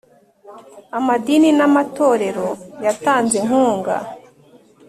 [0.97, 2.47] amadini n amatorero
[2.85, 3.95] yatanze inkunga.